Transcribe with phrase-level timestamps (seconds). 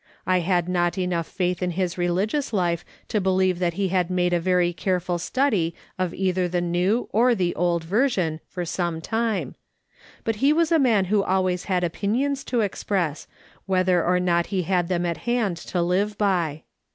[0.25, 4.09] I had not enoufrh faith in his religious life to be lieve that he had
[4.09, 8.99] made a very careful study of either the new or the old version for some
[8.99, 9.53] time;
[10.23, 13.27] but he was a man who always had opinions to express,
[13.67, 16.63] whether or not he had them at hand to live by.